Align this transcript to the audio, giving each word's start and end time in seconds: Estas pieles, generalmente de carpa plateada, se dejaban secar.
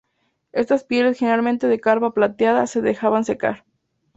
Estas 0.51 0.83
pieles, 0.83 1.19
generalmente 1.19 1.67
de 1.67 1.79
carpa 1.79 2.11
plateada, 2.11 2.65
se 2.65 2.81
dejaban 2.81 3.23
secar. 3.23 3.63